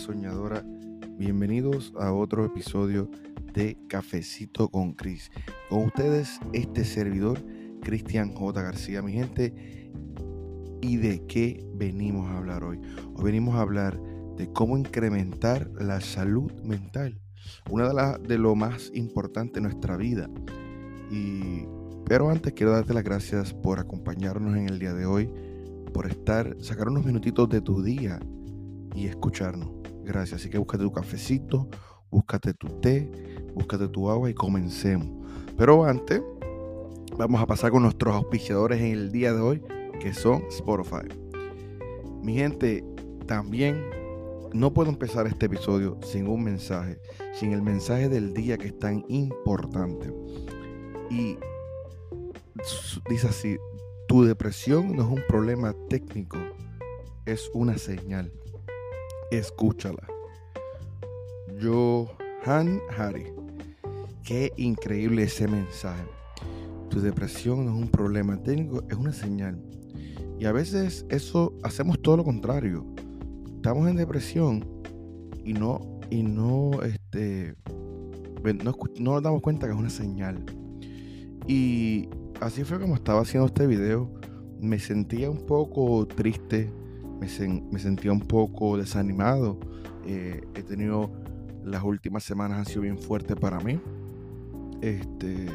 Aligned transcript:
soñadora. 0.00 0.64
Bienvenidos 1.18 1.92
a 2.00 2.10
otro 2.14 2.46
episodio 2.46 3.10
de 3.52 3.76
Cafecito 3.86 4.70
con 4.70 4.94
Cris. 4.94 5.30
Con 5.68 5.84
ustedes, 5.84 6.40
este 6.54 6.84
servidor, 6.86 7.38
Cristian 7.82 8.32
J. 8.32 8.62
García, 8.62 9.02
mi 9.02 9.12
gente. 9.12 9.92
¿Y 10.80 10.96
de 10.96 11.26
qué 11.26 11.62
venimos 11.74 12.30
a 12.30 12.38
hablar 12.38 12.64
hoy? 12.64 12.80
Hoy 13.14 13.24
venimos 13.24 13.56
a 13.56 13.60
hablar 13.60 14.00
de 14.38 14.50
cómo 14.50 14.78
incrementar 14.78 15.70
la 15.78 16.00
salud 16.00 16.50
mental. 16.62 17.20
Una 17.68 17.86
de 17.86 17.94
las 17.94 18.22
de 18.22 18.38
lo 18.38 18.54
más 18.54 18.90
importante 18.94 19.58
en 19.58 19.64
nuestra 19.64 19.98
vida. 19.98 20.30
Y, 21.10 21.66
pero 22.06 22.30
antes 22.30 22.54
quiero 22.54 22.72
darte 22.72 22.94
las 22.94 23.04
gracias 23.04 23.52
por 23.52 23.78
acompañarnos 23.78 24.56
en 24.56 24.66
el 24.66 24.78
día 24.78 24.94
de 24.94 25.04
hoy, 25.04 25.30
por 25.92 26.06
estar, 26.06 26.56
sacar 26.58 26.88
unos 26.88 27.04
minutitos 27.04 27.50
de 27.50 27.60
tu 27.60 27.82
día 27.82 28.18
y 28.94 29.06
escucharnos. 29.06 29.79
Gracias. 30.10 30.40
Así 30.40 30.50
que 30.50 30.58
búscate 30.58 30.82
tu 30.82 30.90
cafecito, 30.90 31.68
búscate 32.10 32.52
tu 32.52 32.66
té, 32.80 33.08
búscate 33.54 33.86
tu 33.86 34.10
agua 34.10 34.28
y 34.28 34.34
comencemos. 34.34 35.06
Pero 35.56 35.84
antes, 35.84 36.20
vamos 37.16 37.40
a 37.40 37.46
pasar 37.46 37.70
con 37.70 37.84
nuestros 37.84 38.16
auspiciadores 38.16 38.80
en 38.80 38.90
el 38.90 39.12
día 39.12 39.32
de 39.32 39.40
hoy, 39.40 39.62
que 40.00 40.12
son 40.12 40.42
Spotify. 40.48 41.06
Mi 42.24 42.34
gente, 42.34 42.82
también 43.28 43.84
no 44.52 44.74
puedo 44.74 44.90
empezar 44.90 45.28
este 45.28 45.46
episodio 45.46 45.96
sin 46.02 46.26
un 46.26 46.42
mensaje, 46.42 46.98
sin 47.32 47.52
el 47.52 47.62
mensaje 47.62 48.08
del 48.08 48.34
día 48.34 48.58
que 48.58 48.66
es 48.66 48.78
tan 48.80 49.04
importante. 49.06 50.12
Y 51.08 51.38
dice 53.08 53.28
así, 53.28 53.58
tu 54.08 54.24
depresión 54.24 54.96
no 54.96 55.04
es 55.04 55.08
un 55.08 55.22
problema 55.28 55.72
técnico, 55.88 56.36
es 57.26 57.48
una 57.54 57.78
señal 57.78 58.32
escúchala. 59.30 60.06
Johan 61.60 62.80
Hari. 62.96 63.26
Qué 64.24 64.52
increíble 64.56 65.24
ese 65.24 65.48
mensaje. 65.48 66.04
Tu 66.88 67.00
depresión 67.00 67.66
no 67.66 67.72
es 67.72 67.82
un 67.82 67.88
problema 67.88 68.42
técnico, 68.42 68.82
es 68.88 68.96
una 68.96 69.12
señal. 69.12 69.60
Y 70.38 70.46
a 70.46 70.52
veces 70.52 71.04
eso 71.08 71.52
hacemos 71.62 72.00
todo 72.00 72.18
lo 72.18 72.24
contrario. 72.24 72.86
Estamos 73.56 73.88
en 73.88 73.96
depresión 73.96 74.64
y 75.44 75.52
no, 75.52 76.00
y 76.10 76.22
no, 76.22 76.82
este, 76.82 77.54
no, 78.64 78.74
no 78.98 79.12
nos 79.12 79.22
damos 79.22 79.42
cuenta 79.42 79.66
que 79.66 79.72
es 79.72 79.78
una 79.78 79.90
señal. 79.90 80.44
Y 81.46 82.08
así 82.40 82.64
fue 82.64 82.80
como 82.80 82.94
estaba 82.94 83.20
haciendo 83.20 83.46
este 83.46 83.66
video. 83.66 84.10
Me 84.60 84.78
sentía 84.78 85.30
un 85.30 85.46
poco 85.46 86.06
triste, 86.06 86.72
me, 87.20 87.78
sentía 87.78 88.12
un 88.12 88.20
poco 88.20 88.76
desanimado. 88.76 89.58
Eh, 90.06 90.40
he 90.54 90.62
tenido 90.62 91.10
las 91.64 91.82
últimas 91.84 92.24
semanas 92.24 92.58
han 92.58 92.64
sido 92.64 92.82
bien 92.82 92.98
fuertes 92.98 93.36
para 93.36 93.60
mí. 93.60 93.78
Este, 94.80 95.44
eh, 95.44 95.50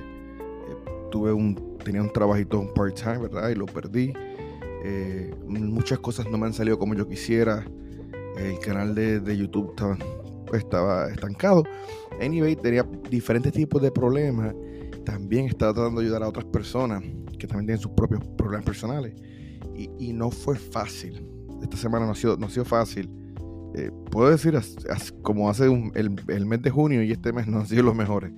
tuve 1.12 1.34
un, 1.34 1.78
tenía 1.84 2.02
un 2.02 2.14
trabajito 2.14 2.60
un 2.60 2.74
part-time, 2.74 3.18
¿verdad? 3.18 3.50
Y 3.50 3.56
lo 3.56 3.66
perdí. 3.66 4.14
Eh, 4.84 5.34
muchas 5.48 6.00
cosas 6.00 6.30
no 6.30 6.38
me 6.38 6.46
han 6.46 6.54
salido 6.54 6.78
como 6.78 6.94
yo 6.94 7.08
quisiera. 7.08 7.66
El 8.38 8.60
canal 8.60 8.94
de, 8.94 9.20
de 9.20 9.38
YouTube 9.38 9.70
estaba, 9.72 9.98
estaba 10.54 11.08
estancado. 11.10 11.64
Anyway, 12.22 12.56
tenía 12.56 12.84
diferentes 13.10 13.52
tipos 13.52 13.82
de 13.82 13.92
problemas. 13.92 14.54
También 15.04 15.46
estaba 15.46 15.74
tratando 15.74 16.02
de 16.02 16.08
ayudar 16.08 16.24
a 16.24 16.30
otras 16.30 16.46
personas 16.46 17.02
que 17.40 17.48
también 17.48 17.68
tienen 17.68 17.82
sus 17.82 17.92
propios 17.92 18.22
problemas 18.38 18.66
personales. 18.66 19.16
Y, 19.76 19.90
y 19.98 20.14
no 20.14 20.30
fue 20.30 20.58
fácil 20.58 21.35
esta 21.62 21.78
semana 21.78 22.06
no 22.06 22.12
ha 22.12 22.16
sido, 22.16 22.38
no 22.38 22.48
ha 22.48 22.50
sido 22.50 22.66
fácil. 22.66 23.10
Eh, 23.76 23.92
puedo 24.10 24.30
decir 24.30 24.58
como 25.22 25.50
hace 25.50 25.66
el, 25.66 26.46
mes 26.46 26.62
de 26.62 26.70
junio 26.70 27.04
y 27.04 27.12
este 27.12 27.34
mes 27.34 27.48
no 27.48 27.60
han 27.60 27.68
sido 27.68 27.84
los 27.84 27.96
mejores. 27.96 28.32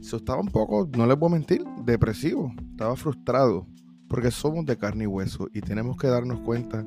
Yo 0.00 0.18
estaba 0.18 0.40
un 0.40 0.48
poco, 0.48 0.88
no 0.96 1.06
les 1.06 1.18
voy 1.18 1.30
a 1.30 1.32
mentir, 1.32 1.64
depresivo. 1.84 2.52
Estaba 2.72 2.94
frustrado 2.96 3.66
porque 4.08 4.30
somos 4.30 4.66
de 4.66 4.76
carne 4.76 5.04
y 5.04 5.06
hueso 5.06 5.48
y 5.52 5.60
tenemos 5.60 5.96
que 5.96 6.08
darnos 6.08 6.40
cuenta 6.40 6.86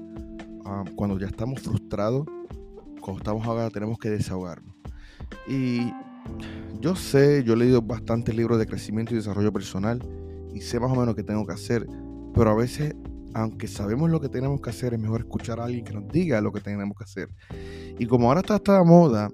ah, 0.66 0.84
cuando 0.96 1.20
ya 1.20 1.28
estamos 1.28 1.62
frustrados, 1.62 2.26
cuando 3.02 3.18
estamos 3.18 3.46
ahogados, 3.46 3.74
tenemos 3.74 3.98
que 3.98 4.10
desahogarnos. 4.10 4.76
Y 5.48 5.92
yo 6.80 6.96
sé, 6.96 7.44
yo 7.44 7.54
he 7.54 7.58
leído 7.58 7.82
bastantes 7.82 8.36
libros 8.36 8.60
de 8.60 8.68
crecimiento 8.68 9.14
y 9.14 9.18
desarrollo 9.18 9.52
personal 9.52 10.00
y 10.54 10.62
sé 10.62 10.80
más 10.80 10.92
o 10.92 10.96
menos 10.96 11.16
qué 11.16 11.24
tengo 11.24 11.46
que 11.46 11.54
hacer, 11.54 11.88
pero 12.34 12.52
a 12.52 12.56
veces 12.56 12.96
aunque 13.34 13.68
sabemos 13.68 14.10
lo 14.10 14.20
que 14.20 14.30
tenemos 14.30 14.62
que 14.62 14.70
hacer, 14.70 14.94
es 14.94 15.00
mejor 15.00 15.22
escuchar 15.22 15.60
a 15.60 15.66
alguien 15.66 15.84
que 15.84 15.94
nos 15.94 16.08
diga 16.08 16.42
lo 16.42 16.52
que 16.52 16.62
tenemos 16.62 16.98
que 16.98 17.04
hacer. 17.04 17.30
Y 17.98 18.06
como 18.06 18.28
ahora 18.28 18.42
está 18.42 18.56
esta 18.56 18.84
moda 18.84 19.30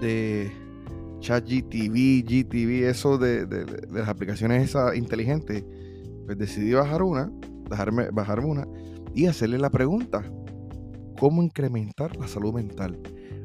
de 0.00 0.50
ChatGTV, 1.20 2.24
GTV, 2.24 2.88
eso 2.88 3.18
de, 3.18 3.46
las 3.90 4.08
aplicaciones 4.08 4.64
esas 4.64 4.96
inteligentes, 4.96 5.64
pues 6.26 6.38
decidí 6.38 6.72
bajar 6.72 7.02
una, 7.02 7.30
bajarme, 7.68 8.10
bajarme 8.10 8.46
una 8.46 8.66
y 9.14 9.26
hacerle 9.26 9.58
la 9.58 9.70
pregunta, 9.70 10.24
¿cómo 11.18 11.42
incrementar 11.42 12.16
la 12.16 12.26
salud 12.26 12.54
mental? 12.54 12.98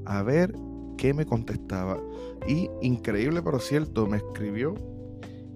A 0.06 0.24
ver 0.24 0.54
qué 0.98 1.14
me 1.14 1.26
contestaba. 1.26 2.00
Y 2.48 2.70
increíble 2.82 3.42
pero 3.42 3.60
cierto, 3.60 4.08
me 4.08 4.18
escribió 4.18 4.76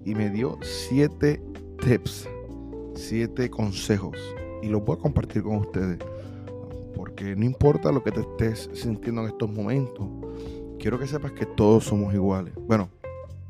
y 0.04 0.14
me 0.14 0.30
dio 0.30 0.58
siete 0.62 1.42
tips 1.80 2.28
siete 2.94 3.50
consejos 3.50 4.16
y 4.62 4.68
los 4.68 4.84
voy 4.84 4.96
a 4.96 5.00
compartir 5.00 5.42
con 5.42 5.56
ustedes. 5.56 5.98
Porque 6.94 7.34
no 7.36 7.44
importa 7.44 7.92
lo 7.92 8.02
que 8.02 8.12
te 8.12 8.20
estés 8.20 8.70
sintiendo 8.74 9.22
en 9.22 9.28
estos 9.28 9.50
momentos, 9.50 10.06
quiero 10.78 10.98
que 10.98 11.06
sepas 11.06 11.32
que 11.32 11.46
todos 11.46 11.84
somos 11.84 12.12
iguales. 12.14 12.54
Bueno, 12.66 12.88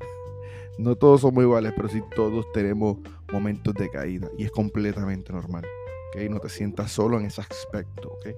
no 0.78 0.94
todos 0.96 1.22
somos 1.22 1.42
iguales, 1.42 1.72
pero 1.76 1.88
sí 1.88 2.02
todos 2.14 2.50
tenemos 2.52 2.98
momentos 3.32 3.74
de 3.74 3.88
caída 3.88 4.28
y 4.38 4.44
es 4.44 4.50
completamente 4.50 5.32
normal. 5.32 5.64
¿okay? 6.08 6.28
No 6.28 6.40
te 6.40 6.48
sientas 6.48 6.92
solo 6.92 7.18
en 7.18 7.26
ese 7.26 7.40
aspecto. 7.40 8.12
¿okay? 8.14 8.34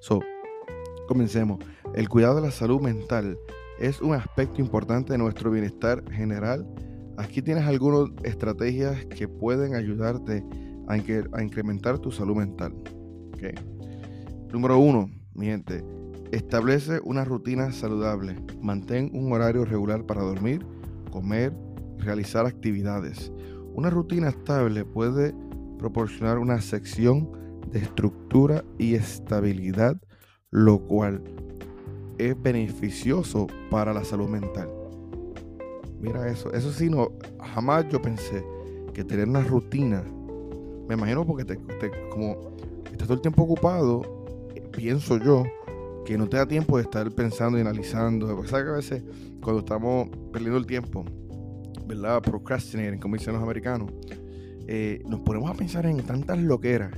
So, 0.00 0.20
comencemos. 1.06 1.58
El 1.94 2.08
cuidado 2.08 2.36
de 2.36 2.42
la 2.42 2.50
salud 2.50 2.80
mental 2.80 3.38
es 3.78 4.00
un 4.00 4.14
aspecto 4.14 4.60
importante 4.60 5.12
de 5.12 5.18
nuestro 5.18 5.50
bienestar 5.50 6.02
general 6.10 6.66
Aquí 7.18 7.40
tienes 7.40 7.64
algunas 7.64 8.10
estrategias 8.24 9.04
que 9.06 9.26
pueden 9.26 9.74
ayudarte 9.74 10.44
a, 10.88 10.96
incrementar 11.42 11.98
tu 11.98 12.10
salud 12.10 12.36
mental. 12.36 12.74
Número 14.52 14.78
uno, 14.78 15.10
mi 15.34 15.46
gente, 15.46 15.84
establece 16.32 17.00
una 17.04 17.24
rutina 17.24 17.72
saludable. 17.72 18.36
Mantén 18.60 19.10
un 19.14 19.32
horario 19.32 19.64
regular 19.64 20.04
para 20.04 20.22
dormir, 20.22 20.64
comer, 21.10 21.52
realizar 21.98 22.46
actividades. 22.46 23.32
Una 23.74 23.90
rutina 23.90 24.28
estable 24.28 24.84
puede 24.84 25.34
proporcionar 25.78 26.38
una 26.38 26.60
sección 26.60 27.30
de 27.70 27.80
estructura 27.80 28.64
y 28.78 28.94
estabilidad, 28.94 30.00
lo 30.50 30.78
cual 30.86 31.22
es 32.18 32.40
beneficioso 32.40 33.46
para 33.70 33.92
la 33.92 34.04
salud 34.04 34.28
mental. 34.28 34.75
Mira 36.06 36.28
eso. 36.28 36.52
Eso 36.52 36.70
sí, 36.72 36.88
no, 36.88 37.10
jamás 37.54 37.88
yo 37.88 38.00
pensé 38.00 38.44
que 38.94 39.02
tener 39.02 39.28
una 39.28 39.40
rutina, 39.40 40.04
me 40.88 40.94
imagino 40.94 41.26
porque 41.26 41.44
te, 41.44 41.58
como 42.10 42.54
estás 42.92 43.08
todo 43.08 43.14
el 43.14 43.20
tiempo 43.20 43.42
ocupado, 43.42 44.24
pienso 44.72 45.18
yo, 45.18 45.44
que 46.04 46.16
no 46.16 46.28
te 46.28 46.36
da 46.36 46.46
tiempo 46.46 46.76
de 46.76 46.84
estar 46.84 47.10
pensando 47.10 47.58
y 47.58 47.60
analizando. 47.60 48.28
Sabes 48.46 48.64
que 48.66 48.70
a 48.70 48.76
veces 48.76 49.02
cuando 49.42 49.60
estamos 49.60 50.08
perdiendo 50.32 50.58
el 50.58 50.66
tiempo, 50.66 51.04
¿verdad? 51.86 52.22
Procrastinating, 52.22 53.00
como 53.00 53.16
dicen 53.16 53.34
los 53.34 53.42
americanos, 53.42 53.90
eh, 54.68 55.02
nos 55.08 55.20
ponemos 55.20 55.50
a 55.50 55.54
pensar 55.54 55.86
en 55.86 55.98
tantas 56.04 56.38
loqueras 56.38 56.92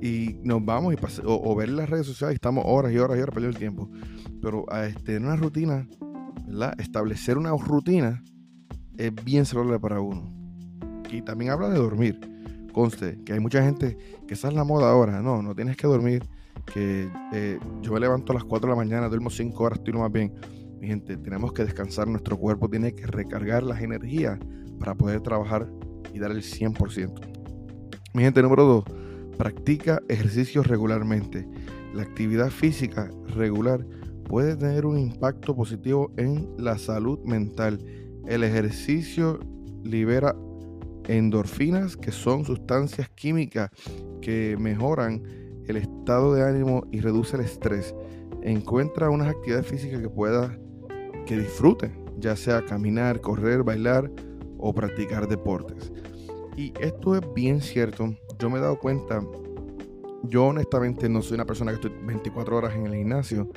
y 0.00 0.40
nos 0.42 0.64
vamos 0.64 0.94
y 0.94 0.96
o, 1.24 1.54
ver 1.54 1.68
las 1.68 1.90
redes 1.90 2.06
sociales 2.06 2.34
y 2.34 2.36
estamos 2.36 2.64
horas 2.66 2.92
y 2.92 2.98
horas 2.98 3.18
y 3.18 3.20
horas 3.20 3.34
perdiendo 3.34 3.56
el 3.56 3.58
tiempo. 3.58 3.90
Pero 4.40 4.64
a 4.72 4.86
este, 4.86 5.16
en 5.16 5.26
una 5.26 5.36
rutina 5.36 5.86
Establecer 6.78 7.38
una 7.38 7.50
rutina 7.56 8.22
es 8.96 9.14
bien 9.24 9.46
saludable 9.46 9.78
para 9.78 10.00
uno. 10.00 10.32
Y 11.10 11.22
también 11.22 11.52
habla 11.52 11.68
de 11.68 11.78
dormir. 11.78 12.20
Conste 12.72 13.22
que 13.24 13.32
hay 13.32 13.40
mucha 13.40 13.62
gente 13.62 13.96
que 14.26 14.34
esa 14.34 14.48
es 14.48 14.54
la 14.54 14.64
moda 14.64 14.90
ahora. 14.90 15.22
No, 15.22 15.42
no 15.42 15.54
tienes 15.54 15.76
que 15.76 15.86
dormir. 15.86 16.24
Que 16.72 17.08
eh, 17.32 17.58
yo 17.82 17.92
me 17.92 18.00
levanto 18.00 18.32
a 18.32 18.34
las 18.34 18.44
4 18.44 18.68
de 18.68 18.72
la 18.72 18.76
mañana, 18.76 19.08
duermo 19.08 19.30
5 19.30 19.62
horas, 19.62 19.78
estoy 19.78 19.94
lo 19.94 20.00
más 20.00 20.12
bien. 20.12 20.34
Mi 20.80 20.88
gente, 20.88 21.16
tenemos 21.16 21.52
que 21.52 21.64
descansar. 21.64 22.08
Nuestro 22.08 22.36
cuerpo 22.36 22.68
tiene 22.68 22.94
que 22.94 23.06
recargar 23.06 23.62
las 23.62 23.80
energías 23.80 24.38
para 24.78 24.94
poder 24.94 25.20
trabajar 25.20 25.68
y 26.12 26.18
dar 26.18 26.30
el 26.30 26.42
100%. 26.42 27.20
Mi 28.14 28.22
gente, 28.22 28.42
número 28.42 28.64
2. 28.64 28.84
Practica 29.38 30.00
ejercicios 30.08 30.66
regularmente. 30.66 31.48
La 31.94 32.02
actividad 32.02 32.50
física 32.50 33.10
regular 33.34 33.84
puede 34.30 34.54
tener 34.54 34.86
un 34.86 34.96
impacto 34.96 35.56
positivo 35.56 36.12
en 36.16 36.48
la 36.56 36.78
salud 36.78 37.18
mental. 37.24 37.84
El 38.28 38.44
ejercicio 38.44 39.40
libera 39.82 40.36
endorfinas, 41.08 41.96
que 41.96 42.12
son 42.12 42.44
sustancias 42.44 43.08
químicas 43.08 43.70
que 44.22 44.56
mejoran 44.56 45.24
el 45.66 45.78
estado 45.78 46.32
de 46.32 46.44
ánimo 46.44 46.84
y 46.92 47.00
reduce 47.00 47.36
el 47.36 47.42
estrés. 47.42 47.92
encuentra 48.42 49.10
unas 49.10 49.28
actividades 49.28 49.66
físicas 49.66 50.00
que 50.00 50.08
puedas, 50.08 50.56
que 51.26 51.36
disfrutes, 51.36 51.90
ya 52.16 52.36
sea 52.36 52.64
caminar, 52.64 53.20
correr, 53.20 53.64
bailar 53.64 54.12
o 54.58 54.72
practicar 54.72 55.26
deportes. 55.26 55.92
Y 56.56 56.72
esto 56.80 57.16
es 57.16 57.22
bien 57.34 57.60
cierto. 57.60 58.14
Yo 58.38 58.48
me 58.48 58.58
he 58.58 58.60
dado 58.60 58.78
cuenta, 58.78 59.20
yo 60.22 60.46
honestamente 60.46 61.08
no 61.08 61.20
soy 61.20 61.34
una 61.34 61.46
persona 61.46 61.72
que 61.72 61.86
estoy 61.86 61.92
24 62.06 62.56
horas 62.56 62.76
en 62.76 62.86
el 62.86 62.94
gimnasio, 62.94 63.50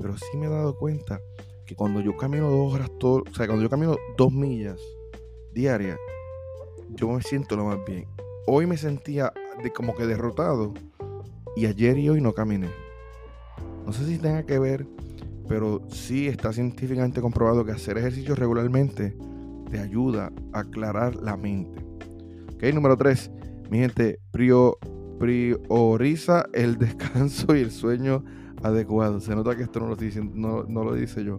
pero 0.00 0.16
sí 0.16 0.36
me 0.36 0.46
he 0.46 0.50
dado 0.50 0.76
cuenta 0.76 1.20
que 1.66 1.74
cuando 1.74 2.00
yo 2.00 2.16
camino 2.16 2.50
dos 2.50 2.74
horas, 2.74 2.90
todo, 2.98 3.22
o 3.28 3.34
sea, 3.34 3.46
cuando 3.46 3.62
yo 3.62 3.70
camino 3.70 3.96
dos 4.16 4.32
millas 4.32 4.80
diarias, 5.52 5.98
yo 6.90 7.08
me 7.08 7.22
siento 7.22 7.56
lo 7.56 7.64
más 7.64 7.78
bien. 7.86 8.06
Hoy 8.46 8.66
me 8.66 8.76
sentía 8.76 9.32
de, 9.62 9.72
como 9.72 9.94
que 9.94 10.06
derrotado 10.06 10.74
y 11.56 11.66
ayer 11.66 11.98
y 11.98 12.08
hoy 12.08 12.20
no 12.20 12.32
caminé. 12.32 12.68
No 13.84 13.92
sé 13.92 14.06
si 14.06 14.18
tenga 14.18 14.44
que 14.44 14.58
ver, 14.58 14.86
pero 15.48 15.80
sí 15.88 16.28
está 16.28 16.52
científicamente 16.52 17.20
comprobado 17.20 17.64
que 17.64 17.72
hacer 17.72 17.98
ejercicio 17.98 18.34
regularmente 18.34 19.16
te 19.70 19.80
ayuda 19.80 20.32
a 20.52 20.60
aclarar 20.60 21.16
la 21.16 21.36
mente. 21.36 21.84
Ok, 22.54 22.62
número 22.74 22.96
3. 22.96 23.30
Mi 23.70 23.78
gente, 23.78 24.20
prioriza 25.18 26.46
el 26.52 26.78
descanso 26.78 27.56
y 27.56 27.60
el 27.60 27.70
sueño 27.70 28.24
adecuado. 28.62 29.20
Se 29.20 29.34
nota 29.34 29.56
que 29.56 29.62
esto 29.62 29.80
no 29.80 29.88
lo, 29.88 29.96
dice, 29.96 30.22
no, 30.22 30.62
lo 30.64 30.94
dice 30.94 31.24
yo. 31.24 31.36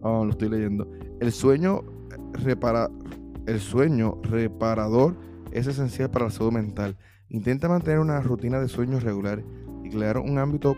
Oh, 0.00 0.24
lo 0.24 0.32
estoy 0.32 0.48
leyendo. 0.48 0.90
El 1.20 1.32
sueño, 1.32 1.82
el 3.46 3.60
sueño 3.60 4.20
reparador 4.22 5.16
es 5.52 5.66
esencial 5.66 6.10
para 6.10 6.26
la 6.26 6.30
salud 6.30 6.52
mental. 6.52 6.96
Intenta 7.28 7.68
mantener 7.68 8.00
una 8.00 8.20
rutina 8.20 8.60
de 8.60 8.68
sueño 8.68 9.00
regular 9.00 9.42
y 9.82 9.90
crear 9.90 10.18
un 10.18 10.38
ámbito 10.38 10.76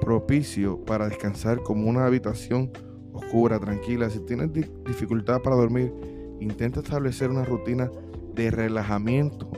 propicio 0.00 0.84
para 0.84 1.08
descansar 1.08 1.62
como 1.62 1.88
una 1.88 2.06
habitación 2.06 2.70
oscura, 3.12 3.58
tranquila. 3.60 4.10
Si 4.10 4.20
tienes 4.20 4.52
dificultad 4.52 5.40
para 5.42 5.56
dormir, 5.56 5.92
intenta 6.40 6.80
establecer 6.80 7.30
una 7.30 7.44
rutina 7.44 7.90
de 8.34 8.50
relajamiento 8.50 9.48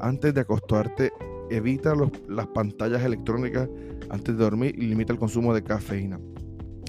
antes 0.00 0.34
de 0.34 0.40
acostarte. 0.42 1.12
Evita 1.50 1.94
las 2.28 2.46
pantallas 2.48 3.02
electrónicas 3.02 3.68
antes 4.10 4.36
de 4.36 4.42
dormir 4.42 4.74
y 4.78 4.86
limita 4.86 5.12
el 5.12 5.18
consumo 5.18 5.54
de 5.54 5.62
cafeína. 5.62 6.18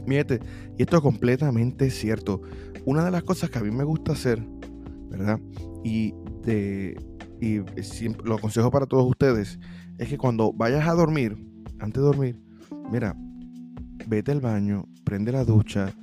Miren, 0.05 0.39
y 0.77 0.81
esto 0.83 0.97
es 0.97 1.01
completamente 1.01 1.89
cierto. 1.89 2.41
Una 2.85 3.03
de 3.03 3.11
las 3.11 3.23
cosas 3.23 3.49
que 3.49 3.59
a 3.59 3.63
mí 3.63 3.71
me 3.71 3.83
gusta 3.83 4.11
hacer, 4.11 4.45
¿verdad? 5.09 5.39
Y, 5.83 6.13
de, 6.43 6.95
y 7.41 7.59
lo 8.23 8.35
aconsejo 8.35 8.69
para 8.69 8.85
todos 8.85 9.09
ustedes, 9.09 9.59
es 9.97 10.09
que 10.09 10.17
cuando 10.17 10.53
vayas 10.53 10.87
a 10.87 10.93
dormir, 10.93 11.35
antes 11.79 12.01
de 12.01 12.07
dormir, 12.07 12.41
mira, 12.91 13.15
vete 14.07 14.31
al 14.31 14.41
baño, 14.41 14.85
prende 15.03 15.31
la 15.31 15.43
ducha, 15.43 15.93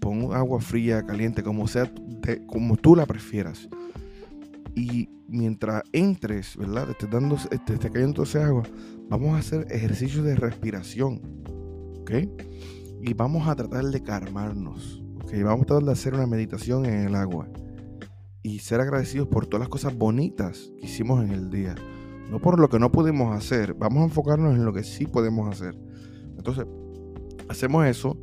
pon 0.00 0.34
agua 0.34 0.60
fría, 0.60 1.04
caliente, 1.04 1.42
como 1.42 1.66
sea, 1.66 1.90
como 2.46 2.76
tú 2.76 2.96
la 2.96 3.06
prefieras. 3.06 3.68
Y 4.74 5.08
mientras 5.28 5.82
entres, 5.92 6.56
¿verdad? 6.56 6.86
Te 6.86 6.92
esté 6.92 7.06
dando, 7.06 7.36
te 7.36 7.74
esté 7.74 7.90
cayendo 7.90 8.22
ese 8.24 8.42
agua, 8.42 8.64
vamos 9.08 9.34
a 9.34 9.38
hacer 9.38 9.66
ejercicios 9.70 10.24
de 10.24 10.34
respiración, 10.34 11.20
¿ok? 12.00 12.10
Y 13.02 13.14
vamos 13.14 13.46
a 13.46 13.54
tratar 13.54 13.84
de 13.84 14.02
calmarnos, 14.02 15.02
¿ok? 15.22 15.32
Vamos 15.44 15.62
a 15.62 15.66
tratar 15.66 15.84
de 15.84 15.92
hacer 15.92 16.14
una 16.14 16.26
meditación 16.26 16.86
en 16.86 17.06
el 17.06 17.14
agua 17.14 17.48
y 18.42 18.58
ser 18.58 18.80
agradecidos 18.80 19.28
por 19.28 19.46
todas 19.46 19.60
las 19.60 19.68
cosas 19.68 19.96
bonitas 19.96 20.72
que 20.78 20.86
hicimos 20.86 21.24
en 21.24 21.30
el 21.30 21.50
día. 21.50 21.74
No 22.30 22.40
por 22.40 22.58
lo 22.58 22.68
que 22.68 22.78
no 22.78 22.90
pudimos 22.90 23.36
hacer, 23.36 23.74
vamos 23.74 24.00
a 24.02 24.04
enfocarnos 24.04 24.54
en 24.54 24.64
lo 24.64 24.72
que 24.72 24.82
sí 24.82 25.06
podemos 25.06 25.48
hacer. 25.48 25.76
Entonces, 26.36 26.66
hacemos 27.48 27.86
eso 27.86 28.18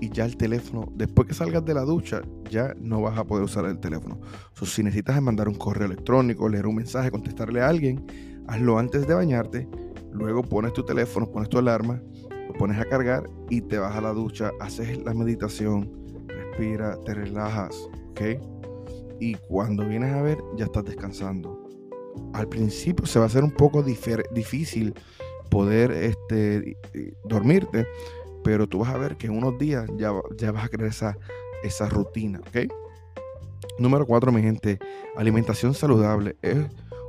y 0.00 0.10
ya 0.10 0.24
el 0.24 0.36
teléfono, 0.36 0.92
después 0.94 1.28
que 1.28 1.34
salgas 1.34 1.64
de 1.64 1.74
la 1.74 1.82
ducha, 1.82 2.22
ya 2.50 2.74
no 2.78 3.00
vas 3.00 3.18
a 3.18 3.24
poder 3.24 3.44
usar 3.44 3.64
el 3.64 3.78
teléfono. 3.78 4.20
si 4.62 4.82
necesitas 4.82 5.20
mandar 5.22 5.48
un 5.48 5.54
correo 5.54 5.86
electrónico, 5.86 6.48
leer 6.48 6.66
un 6.66 6.76
mensaje, 6.76 7.10
contestarle 7.10 7.62
a 7.62 7.68
alguien, 7.68 8.04
hazlo 8.46 8.78
antes 8.78 9.06
de 9.06 9.14
bañarte, 9.14 9.68
luego 10.12 10.42
pones 10.42 10.72
tu 10.72 10.84
teléfono, 10.84 11.30
pones 11.30 11.48
tu 11.48 11.58
alarma, 11.58 12.02
lo 12.46 12.52
pones 12.54 12.78
a 12.78 12.84
cargar 12.84 13.28
y 13.50 13.62
te 13.62 13.78
vas 13.78 13.96
a 13.96 14.00
la 14.00 14.12
ducha, 14.12 14.50
haces 14.60 15.02
la 15.04 15.14
meditación, 15.14 15.90
respira, 16.28 16.98
te 17.04 17.14
relajas, 17.14 17.74
¿ok? 18.10 18.20
Y 19.18 19.34
cuando 19.48 19.86
vienes 19.86 20.12
a 20.12 20.22
ver, 20.22 20.38
ya 20.56 20.66
estás 20.66 20.84
descansando. 20.84 21.62
Al 22.34 22.48
principio 22.48 23.06
se 23.06 23.18
va 23.18 23.24
a 23.24 23.28
hacer 23.28 23.44
un 23.44 23.50
poco 23.50 23.82
difícil 23.82 24.94
poder 25.50 25.90
este, 25.90 26.76
dormirte, 27.24 27.86
pero 28.46 28.68
tú 28.68 28.78
vas 28.78 28.94
a 28.94 28.96
ver 28.96 29.16
que 29.16 29.26
en 29.26 29.36
unos 29.36 29.58
días 29.58 29.90
ya, 29.98 30.12
ya 30.38 30.52
vas 30.52 30.66
a 30.66 30.68
crear 30.68 30.88
esa, 30.88 31.18
esa 31.64 31.88
rutina, 31.88 32.38
¿ok? 32.38 32.72
Número 33.80 34.06
cuatro, 34.06 34.30
mi 34.30 34.40
gente, 34.40 34.78
alimentación 35.16 35.74
saludable. 35.74 36.36
Es 36.42 36.58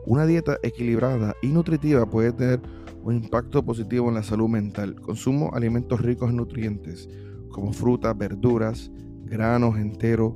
una 0.07 0.25
dieta 0.25 0.57
equilibrada 0.63 1.35
y 1.43 1.49
nutritiva 1.49 2.07
puede 2.07 2.33
tener 2.33 2.59
un 3.03 3.17
impacto 3.17 3.63
positivo 3.63 4.09
en 4.09 4.15
la 4.15 4.23
salud 4.23 4.49
mental. 4.49 4.99
Consumo 4.99 5.51
alimentos 5.53 6.01
ricos 6.01 6.31
en 6.31 6.37
nutrientes, 6.37 7.07
como 7.51 7.71
frutas, 7.71 8.17
verduras, 8.17 8.89
granos 9.25 9.77
enteros, 9.77 10.33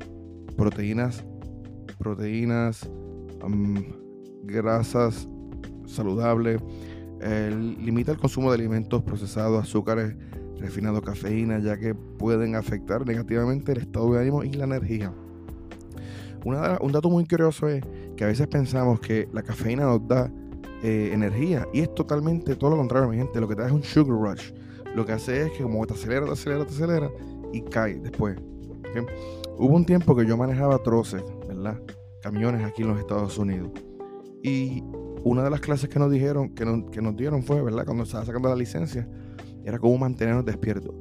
proteínas, 0.56 1.26
proteínas, 1.98 2.88
grasas 4.44 5.28
saludables. 5.88 6.62
limita 7.20 8.12
el 8.12 8.20
consumo 8.20 8.52
de 8.52 8.60
alimentos 8.60 9.02
procesados, 9.02 9.64
azúcares 9.64 10.16
refinado 10.62 11.02
cafeína, 11.02 11.60
ya 11.60 11.78
que 11.78 11.94
pueden 11.94 12.56
afectar 12.56 13.06
negativamente 13.06 13.74
el 13.74 13.80
estado 13.80 14.14
de 14.14 14.22
ánimo 14.22 14.44
y 14.44 14.54
la 14.54 14.66
energía. 14.66 15.14
un 16.44 16.92
dato 16.92 17.10
muy 17.10 17.26
curioso 17.26 17.68
es 17.68 17.84
que 18.16 18.24
a 18.24 18.28
veces 18.28 18.48
pensamos 18.48 19.00
que 19.00 19.28
la 19.34 19.42
cafeína 19.44 19.84
nos 19.84 20.08
da 20.08 20.32
eh, 20.84 21.12
energía 21.14 21.68
y 21.74 21.82
es 21.82 21.94
totalmente 21.94 22.56
todo 22.56 22.72
lo 22.72 22.78
contrario, 22.78 23.10
mi 23.10 23.18
gente. 23.18 23.40
Lo 23.40 23.48
que 23.48 23.56
te 23.56 23.62
da 23.62 23.68
es 23.68 23.74
un 23.74 23.84
sugar 23.84 24.18
rush. 24.18 24.52
Lo 24.96 25.06
que 25.06 25.14
hace 25.14 25.44
es 25.44 25.52
que 25.52 25.64
como 25.64 25.86
te 25.86 25.94
acelera, 25.94 26.26
te 26.26 26.32
acelera, 26.32 26.66
te 26.66 26.74
acelera 26.74 27.10
y 27.54 27.62
cae 27.62 28.00
después. 28.00 28.38
Hubo 29.58 29.76
un 29.76 29.86
tiempo 29.86 30.16
que 30.16 30.26
yo 30.26 30.36
manejaba 30.38 30.78
troces, 30.80 31.24
¿verdad? 31.48 31.80
Camiones 32.22 32.66
aquí 32.66 32.82
en 32.82 32.90
los 32.90 33.00
Estados 33.00 33.38
Unidos. 33.38 33.72
Y 34.44 34.84
una 35.24 35.44
de 35.44 35.50
las 35.50 35.62
clases 35.62 35.88
que 35.90 36.00
nos 36.00 36.12
dijeron, 36.12 36.50
que 36.50 36.66
que 36.92 37.02
nos 37.02 37.16
dieron 37.16 37.44
fue, 37.44 37.62
¿verdad? 37.62 37.86
Cuando 37.86 38.04
estaba 38.04 38.26
sacando 38.26 38.50
la 38.50 38.56
licencia, 38.56 39.08
era 39.66 39.80
cómo 39.80 39.98
mantenernos 39.98 40.46
despiertos. 40.46 40.96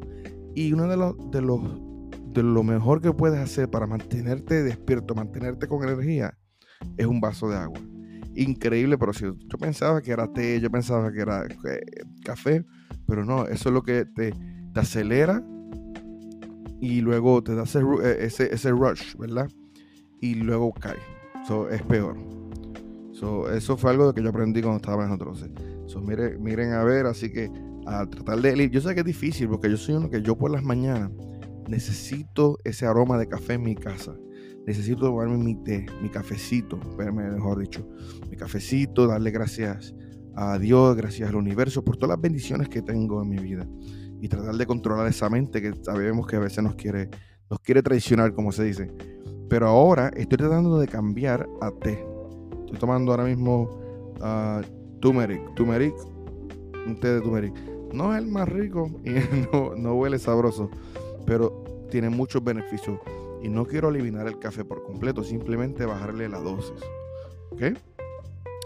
Y 0.54 0.72
uno 0.72 0.88
de 0.88 0.96
los, 0.96 1.30
de 1.30 1.42
los 1.42 1.60
de 2.32 2.42
lo 2.42 2.62
mejor 2.62 3.00
que 3.00 3.12
puedes 3.12 3.40
hacer 3.40 3.68
para 3.68 3.86
mantenerte 3.86 4.62
despierto, 4.62 5.14
mantenerte 5.14 5.66
con 5.66 5.82
energía, 5.82 6.36
es 6.96 7.06
un 7.06 7.20
vaso 7.20 7.48
de 7.48 7.56
agua. 7.56 7.80
Increíble, 8.34 8.96
pero 8.96 9.12
si 9.12 9.24
yo 9.24 9.58
pensaba 9.58 10.00
que 10.00 10.12
era 10.12 10.32
té, 10.32 10.60
yo 10.60 10.70
pensaba 10.70 11.10
que 11.12 11.20
era 11.20 11.44
eh, 11.44 11.80
café, 12.24 12.64
pero 13.06 13.24
no, 13.24 13.46
eso 13.46 13.68
es 13.68 13.74
lo 13.74 13.82
que 13.82 14.04
te, 14.04 14.32
te 14.72 14.80
acelera 14.80 15.44
y 16.80 17.00
luego 17.00 17.42
te 17.42 17.54
da 17.54 17.64
ese, 17.64 17.80
eh, 17.80 18.48
ese, 18.52 18.70
rush, 18.70 19.16
¿verdad? 19.16 19.48
Y 20.20 20.34
luego 20.36 20.72
cae. 20.72 20.96
eso 21.42 21.68
es 21.68 21.82
peor. 21.82 22.16
eso 23.52 23.76
fue 23.76 23.90
algo 23.90 24.14
que 24.14 24.22
yo 24.22 24.30
aprendí 24.30 24.62
cuando 24.62 24.76
estaba 24.76 25.04
en 25.04 25.10
otros. 25.10 25.44
So, 25.86 26.00
miren 26.00 26.72
a 26.72 26.84
ver, 26.84 27.06
así 27.06 27.32
que 27.32 27.50
a 27.86 28.06
tratar 28.06 28.40
de... 28.40 28.70
Yo 28.70 28.80
sé 28.80 28.94
que 28.94 29.00
es 29.00 29.06
difícil 29.06 29.48
porque 29.48 29.70
yo 29.70 29.76
soy 29.76 29.94
uno 29.94 30.10
que 30.10 30.22
yo 30.22 30.36
por 30.36 30.50
las 30.50 30.62
mañanas 30.62 31.10
necesito 31.68 32.58
ese 32.64 32.86
aroma 32.86 33.18
de 33.18 33.28
café 33.28 33.54
en 33.54 33.62
mi 33.62 33.74
casa. 33.74 34.14
Necesito 34.66 35.06
tomarme 35.06 35.38
mi 35.38 35.54
té, 35.64 35.86
mi 36.02 36.10
cafecito, 36.10 36.76
mejor 36.76 37.58
dicho, 37.58 37.88
mi 38.30 38.36
cafecito, 38.36 39.06
darle 39.06 39.30
gracias 39.30 39.94
a 40.36 40.58
Dios, 40.58 40.96
gracias 40.96 41.28
al 41.28 41.36
universo 41.36 41.82
por 41.82 41.96
todas 41.96 42.10
las 42.10 42.20
bendiciones 42.20 42.68
que 42.68 42.82
tengo 42.82 43.22
en 43.22 43.28
mi 43.28 43.38
vida 43.38 43.66
y 44.20 44.28
tratar 44.28 44.54
de 44.54 44.66
controlar 44.66 45.06
esa 45.06 45.30
mente 45.30 45.62
que 45.62 45.72
sabemos 45.82 46.26
que 46.26 46.36
a 46.36 46.40
veces 46.40 46.62
nos 46.62 46.74
quiere, 46.74 47.08
nos 47.48 47.58
quiere 47.60 47.82
traicionar, 47.82 48.34
como 48.34 48.52
se 48.52 48.64
dice. 48.64 48.92
Pero 49.48 49.66
ahora 49.66 50.08
estoy 50.14 50.38
tratando 50.38 50.78
de 50.78 50.86
cambiar 50.86 51.48
a 51.60 51.70
té. 51.70 52.04
Estoy 52.66 52.78
tomando 52.78 53.12
ahora 53.12 53.24
mismo 53.24 53.62
uh, 54.20 54.60
turmeric, 55.00 55.54
turmeric, 55.54 55.94
un 56.86 57.00
té 57.00 57.14
de 57.14 57.20
turmeric. 57.20 57.54
No 57.92 58.14
es 58.14 58.22
el 58.22 58.28
más 58.28 58.48
rico 58.48 58.90
y 59.04 59.10
no, 59.52 59.74
no 59.76 59.94
huele 59.94 60.18
sabroso, 60.18 60.70
pero 61.26 61.64
tiene 61.90 62.08
muchos 62.10 62.42
beneficios. 62.42 62.98
Y 63.42 63.48
no 63.48 63.64
quiero 63.64 63.88
eliminar 63.88 64.26
el 64.26 64.38
café 64.38 64.64
por 64.64 64.82
completo, 64.84 65.24
simplemente 65.24 65.86
bajarle 65.86 66.28
la 66.28 66.38
dosis. 66.38 66.82
¿Ok? 67.50 67.62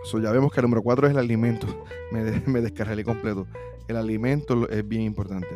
So, 0.05 0.19
ya 0.19 0.31
vemos 0.33 0.53
que 0.53 0.61
el 0.61 0.65
número 0.65 0.83
4 0.83 1.07
es 1.07 1.13
el 1.13 1.19
alimento. 1.19 1.67
Me, 2.13 2.23
me 2.47 2.61
descargué 2.61 3.03
completo. 3.05 3.47
El 3.89 3.97
alimento 3.97 4.69
es 4.69 4.87
bien 4.87 5.03
importante. 5.03 5.49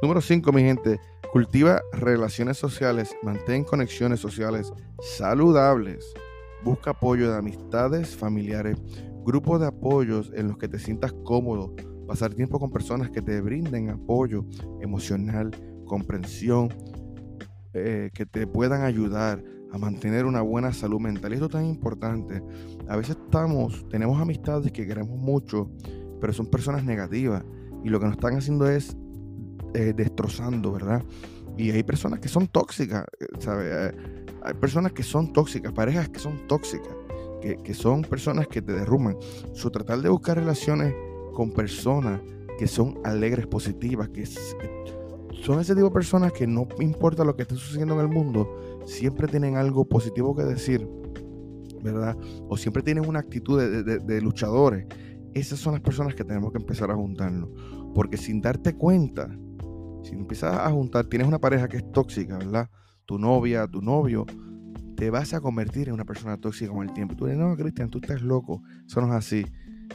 Número 0.00 0.20
5, 0.20 0.52
mi 0.52 0.62
gente. 0.62 1.00
Cultiva 1.32 1.82
relaciones 1.92 2.56
sociales. 2.56 3.14
Mantén 3.22 3.64
conexiones 3.64 4.20
sociales 4.20 4.72
saludables. 5.00 6.14
Busca 6.62 6.90
apoyo 6.90 7.30
de 7.30 7.36
amistades, 7.36 8.16
familiares, 8.16 8.78
grupos 9.24 9.60
de 9.60 9.66
apoyos 9.66 10.32
en 10.34 10.48
los 10.48 10.58
que 10.58 10.68
te 10.68 10.78
sientas 10.78 11.12
cómodo 11.24 11.74
pasar 12.08 12.34
tiempo 12.34 12.58
con 12.58 12.70
personas 12.70 13.10
que 13.10 13.20
te 13.20 13.40
brinden 13.42 13.90
apoyo 13.90 14.46
emocional, 14.80 15.50
comprensión, 15.84 16.70
eh, 17.74 18.10
que 18.14 18.24
te 18.24 18.46
puedan 18.46 18.82
ayudar 18.82 19.44
a 19.70 19.78
mantener 19.78 20.24
una 20.24 20.40
buena 20.40 20.72
salud 20.72 20.98
mental. 20.98 21.30
Y 21.30 21.34
esto 21.34 21.46
es 21.46 21.52
tan 21.52 21.66
importante. 21.66 22.42
A 22.88 22.96
veces 22.96 23.16
estamos, 23.22 23.86
tenemos 23.90 24.18
amistades 24.20 24.72
que 24.72 24.86
queremos 24.86 25.18
mucho, 25.18 25.70
pero 26.18 26.32
son 26.32 26.46
personas 26.46 26.82
negativas 26.82 27.44
y 27.84 27.90
lo 27.90 28.00
que 28.00 28.06
nos 28.06 28.14
están 28.14 28.36
haciendo 28.36 28.68
es 28.68 28.96
eh, 29.74 29.92
destrozando, 29.94 30.72
¿verdad? 30.72 31.04
Y 31.58 31.70
hay 31.70 31.82
personas 31.82 32.20
que 32.20 32.28
son 32.28 32.46
tóxicas, 32.46 33.04
eh, 33.20 33.26
¿sabes? 33.38 33.94
Hay 34.42 34.54
personas 34.54 34.92
que 34.92 35.02
son 35.02 35.32
tóxicas, 35.34 35.72
parejas 35.72 36.08
que 36.08 36.20
son 36.20 36.46
tóxicas, 36.46 36.94
que, 37.42 37.74
son 37.74 38.02
personas 38.02 38.48
que 38.48 38.62
te 38.62 38.72
derrumban. 38.72 39.16
Su 39.52 39.70
tratar 39.70 40.00
de 40.00 40.08
buscar 40.08 40.38
relaciones 40.38 40.94
con 41.38 41.52
personas 41.52 42.20
que 42.58 42.66
son 42.66 42.98
alegres, 43.04 43.46
positivas, 43.46 44.08
que, 44.08 44.26
son 44.26 45.60
ese 45.60 45.72
tipo 45.72 45.86
de 45.86 45.92
personas 45.92 46.32
que 46.32 46.48
no 46.48 46.66
importa 46.80 47.22
lo 47.22 47.36
que 47.36 47.42
esté 47.42 47.54
sucediendo 47.54 47.94
en 47.94 48.00
el 48.00 48.08
mundo, 48.08 48.80
siempre 48.86 49.28
tienen 49.28 49.56
algo 49.56 49.84
positivo 49.84 50.34
que 50.34 50.42
decir, 50.42 50.88
¿verdad? 51.80 52.16
O 52.48 52.56
siempre 52.56 52.82
tienen 52.82 53.08
una 53.08 53.20
actitud 53.20 53.56
de, 53.56 54.20
luchadores. 54.20 54.88
Esas 55.32 55.60
son 55.60 55.74
las 55.74 55.80
personas 55.80 56.16
que 56.16 56.24
tenemos 56.24 56.50
que 56.50 56.58
empezar 56.58 56.90
a 56.90 56.96
juntarnos. 56.96 57.50
Porque 57.94 58.16
sin 58.16 58.40
darte 58.40 58.74
cuenta, 58.74 59.30
si 60.02 60.16
empiezas 60.16 60.58
a 60.58 60.68
juntar, 60.72 61.06
tienes 61.06 61.28
una 61.28 61.38
pareja 61.38 61.68
que 61.68 61.76
es 61.76 61.92
tóxica, 61.92 62.36
¿verdad? 62.36 62.68
Tu 63.06 63.16
novia, 63.16 63.68
tu 63.68 63.80
novio, 63.80 64.26
te 64.96 65.08
vas 65.08 65.32
a 65.34 65.40
convertir 65.40 65.86
en 65.86 65.94
una 65.94 66.04
persona 66.04 66.36
tóxica 66.36 66.72
con 66.72 66.82
el 66.82 66.92
tiempo. 66.92 67.14
Tú 67.14 67.26
dices, 67.26 67.38
no, 67.38 67.56
Cristian, 67.56 67.90
tú 67.90 68.00
estás 68.02 68.22
loco. 68.22 68.60
Eso 68.88 69.00
no 69.00 69.06
es 69.06 69.14
así. 69.14 69.46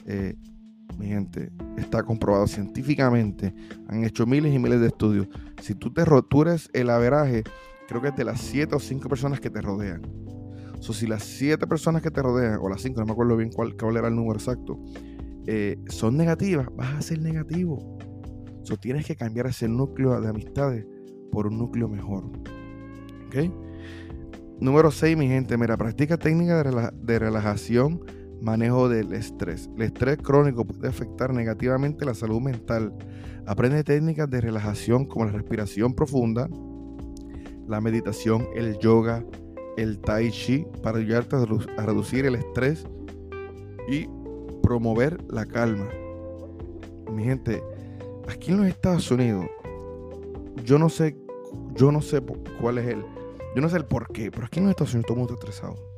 Eh, 0.06 0.36
mi 0.98 1.08
gente, 1.08 1.52
está 1.78 2.04
comprobado 2.04 2.48
científicamente. 2.48 3.54
Han 3.88 4.04
hecho 4.04 4.26
miles 4.26 4.54
y 4.54 4.60
miles 4.60 4.80
de 4.80 4.88
estudios. 4.88 5.28
Si 5.62 5.76
tú, 5.76 5.92
te, 5.92 6.02
eres 6.02 6.70
el 6.74 6.90
averaje, 6.90 7.44
creo 7.88 8.02
que 8.02 8.10
es 8.10 8.16
de 8.16 8.26
las 8.26 8.42
7 8.42 8.76
o 8.76 8.80
5 8.80 9.10
personas 9.10 9.40
que 9.40 9.50
te 9.50 9.62
rodean. 9.62 10.02
O 10.78 10.94
si 10.94 11.08
las 11.08 11.24
7 11.24 11.66
personas 11.68 12.02
que 12.02 12.12
te 12.12 12.22
rodean, 12.22 12.60
o 12.62 12.70
las 12.70 12.82
5, 12.82 13.00
no 13.00 13.06
me 13.06 13.12
acuerdo 13.14 13.38
bien 13.38 13.52
cuál, 13.52 13.76
cuál 13.78 13.98
era 13.98 14.08
el 14.08 14.16
número 14.16 14.38
exacto, 14.38 14.80
eh, 15.48 15.78
son 15.88 16.18
negativas, 16.18 16.68
vas 16.76 16.94
a 16.94 17.02
ser 17.02 17.22
negativo. 17.22 17.98
So, 18.64 18.78
tienes 18.78 19.06
que 19.06 19.16
cambiar 19.16 19.48
ese 19.48 19.68
núcleo 19.68 20.20
de 20.22 20.30
amistades 20.30 20.86
por 21.32 21.48
un 21.48 21.58
núcleo 21.58 21.90
mejor. 21.90 22.26
¿Ok? 23.28 23.52
Número 24.60 24.92
6, 24.92 25.18
mi 25.18 25.28
gente, 25.28 25.58
mira, 25.58 25.76
practica 25.76 26.18
técnicas 26.18 26.92
de 26.94 27.20
relajación 27.20 28.02
Manejo 28.44 28.90
del 28.90 29.14
estrés. 29.14 29.70
El 29.78 29.84
estrés 29.84 30.18
crónico 30.18 30.66
puede 30.66 30.90
afectar 30.90 31.34
negativamente 31.34 32.04
la 32.04 32.14
salud 32.14 32.42
mental. 32.42 32.94
Aprende 33.46 33.86
técnicas 33.86 34.30
de 34.30 34.42
relajación 34.42 35.06
como 35.06 35.24
la 35.24 35.32
respiración 35.32 35.94
profunda, 35.94 36.50
la 37.70 37.80
meditación, 37.80 38.46
el 38.54 38.78
yoga, 38.80 39.24
el 39.78 40.00
tai 40.00 40.30
chi 40.30 40.68
para 40.84 40.98
ayudarte 40.98 41.38
a 41.38 41.86
reducir 41.86 42.26
el 42.26 42.36
estrés 42.36 42.84
y 43.88 44.10
promover 44.62 45.24
la 45.32 45.46
calma. 45.46 45.88
Mi 47.14 47.24
gente, 47.24 47.64
aquí 48.28 48.52
en 48.52 48.58
los 48.58 48.68
Estados 48.68 49.10
Unidos, 49.10 49.46
yo 50.66 50.78
no 50.78 50.90
sé, 50.90 51.16
yo 51.76 51.94
no 51.94 52.02
sé 52.02 52.22
cuál 52.60 52.78
es 52.80 52.88
el, 52.88 53.06
yo 53.56 53.62
no 53.62 53.70
sé 53.70 53.78
el 53.78 53.86
por 53.86 54.12
qué, 54.12 54.32
pero 54.32 54.48
aquí 54.48 54.60
en 54.60 54.66
los 54.66 54.72
Estados 54.72 54.94
Unidos 54.96 55.08
todo 55.08 55.16
el 55.16 55.20
mundo 55.20 55.34
está 55.36 55.50
estresado 55.50 55.93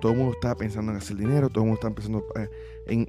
todo 0.00 0.12
el 0.12 0.18
mundo 0.18 0.34
está 0.34 0.54
pensando 0.54 0.92
en 0.92 0.98
hacer 0.98 1.16
dinero, 1.16 1.48
todo 1.48 1.64
el 1.64 1.70
mundo 1.70 1.80
está 1.80 1.94
pensando 1.94 2.24
eh, 2.36 2.48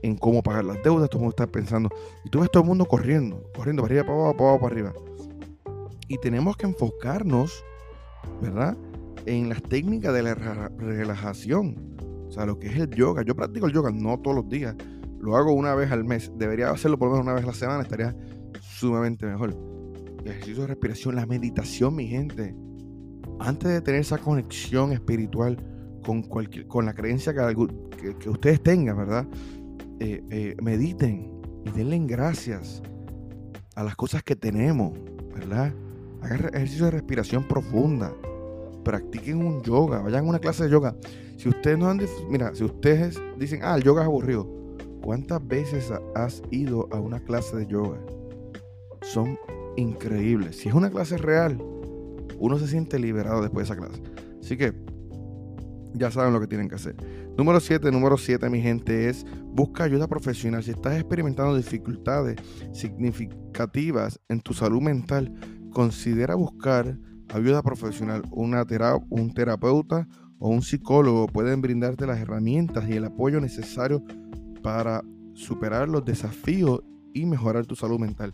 en, 0.01 0.15
cómo 0.17 0.41
pagar 0.41 0.65
las 0.65 0.81
deudas, 0.83 1.09
todo 1.09 1.19
el 1.19 1.23
mundo 1.23 1.35
está 1.37 1.47
pensando. 1.47 1.89
Y 2.25 2.29
tú 2.29 2.39
ves 2.39 2.51
todo 2.51 2.63
el 2.63 2.67
mundo 2.67 2.85
corriendo, 2.85 3.43
corriendo 3.55 3.83
para 3.83 3.93
arriba, 3.93 4.03
para 4.05 4.19
abajo, 4.19 4.37
para 4.37 4.49
abajo, 4.49 4.61
para 4.61 4.73
arriba. 4.75 4.93
Y 6.07 6.17
tenemos 6.17 6.57
que 6.57 6.65
enfocarnos, 6.65 7.63
¿verdad? 8.41 8.77
En 9.25 9.49
las 9.49 9.61
técnicas 9.61 10.13
de 10.13 10.23
la 10.23 10.35
relajación. 10.35 11.95
O 12.27 12.31
sea, 12.31 12.45
lo 12.45 12.59
que 12.59 12.67
es 12.67 12.77
el 12.77 12.89
yoga. 12.89 13.23
Yo 13.23 13.35
practico 13.35 13.67
el 13.67 13.73
yoga 13.73 13.91
no 13.91 14.19
todos 14.19 14.37
los 14.37 14.49
días. 14.49 14.75
Lo 15.19 15.35
hago 15.35 15.53
una 15.53 15.75
vez 15.75 15.91
al 15.91 16.05
mes. 16.05 16.31
Debería 16.35 16.69
hacerlo 16.69 16.97
por 16.97 17.09
lo 17.09 17.13
menos 17.13 17.25
una 17.25 17.33
vez 17.33 17.43
a 17.43 17.47
la 17.47 17.53
semana. 17.53 17.83
Estaría 17.83 18.15
sumamente 18.61 19.25
mejor. 19.25 19.55
El 20.23 20.31
ejercicio 20.31 20.61
de 20.61 20.67
respiración, 20.67 21.15
la 21.15 21.25
meditación, 21.25 21.95
mi 21.95 22.07
gente. 22.07 22.55
Antes 23.39 23.69
de 23.69 23.81
tener 23.81 24.01
esa 24.01 24.17
conexión 24.17 24.93
espiritual 24.93 25.57
con, 26.07 26.23
cualquier, 26.23 26.65
con 26.67 26.85
la 26.85 26.93
creencia 26.93 27.33
que, 27.33 28.15
que, 28.17 28.29
ustedes 28.29 28.63
tengan, 28.63 28.95
¿verdad? 28.95 29.27
Eh, 29.99 30.23
eh, 30.31 30.55
mediten 30.61 31.41
y 31.65 31.71
denle 31.71 31.99
gracias 32.07 32.81
a 33.75 33.83
las 33.83 33.97
cosas 33.97 34.23
que 34.23 34.37
tenemos, 34.37 34.97
¿verdad? 35.35 35.73
Hagan 36.21 36.45
ejercicio 36.53 36.85
de 36.85 36.91
respiración 36.91 37.45
profunda. 37.45 38.13
Practiquen 38.85 39.45
un 39.45 39.61
yoga, 39.63 39.99
vayan 39.99 40.23
a 40.23 40.29
una 40.29 40.39
clase 40.39 40.63
de 40.63 40.69
yoga. 40.69 40.95
Si 41.35 41.49
ustedes 41.49 41.77
no 41.77 41.89
han, 41.89 41.99
mira, 42.29 42.55
si 42.55 42.63
ustedes 42.63 43.19
dicen, 43.37 43.59
ah, 43.63 43.75
el 43.75 43.83
yoga 43.83 44.03
es 44.03 44.07
aburrido, 44.07 44.47
¿cuántas 45.01 45.45
veces 45.45 45.91
has 46.15 46.41
ido 46.51 46.87
a 46.93 47.01
una 47.01 47.19
clase 47.19 47.57
de 47.57 47.67
yoga? 47.67 47.99
Son 49.01 49.37
increíbles. 49.75 50.55
Si 50.55 50.69
es 50.69 50.73
una 50.73 50.89
clase 50.89 51.17
real, 51.17 51.61
uno 52.39 52.57
se 52.57 52.67
siente 52.67 52.97
liberado 52.97 53.41
después 53.41 53.67
de 53.67 53.73
esa 53.73 53.81
clase. 53.85 54.01
Así 54.41 54.55
que 54.55 54.86
ya 55.93 56.11
saben 56.11 56.33
lo 56.33 56.39
que 56.39 56.47
tienen 56.47 56.69
que 56.69 56.75
hacer. 56.75 56.95
Número 57.37 57.59
7, 57.59 57.91
número 57.91 58.17
7, 58.17 58.49
mi 58.49 58.61
gente, 58.61 59.09
es 59.09 59.25
busca 59.45 59.83
ayuda 59.83 60.07
profesional. 60.07 60.63
Si 60.63 60.71
estás 60.71 60.95
experimentando 60.95 61.55
dificultades 61.55 62.37
significativas 62.71 64.19
en 64.29 64.41
tu 64.41 64.53
salud 64.53 64.81
mental, 64.81 65.33
considera 65.71 66.35
buscar 66.35 66.97
ayuda 67.33 67.61
profesional. 67.61 68.23
Una 68.31 68.65
un 69.09 69.33
terapeuta 69.33 70.07
o 70.39 70.49
un 70.49 70.61
psicólogo 70.61 71.27
pueden 71.27 71.61
brindarte 71.61 72.05
las 72.05 72.19
herramientas 72.19 72.87
y 72.89 72.93
el 72.93 73.05
apoyo 73.05 73.39
necesario 73.39 74.03
para 74.61 75.03
superar 75.33 75.87
los 75.87 76.03
desafíos 76.03 76.81
y 77.13 77.25
mejorar 77.25 77.65
tu 77.65 77.75
salud 77.75 77.99
mental. 77.99 78.33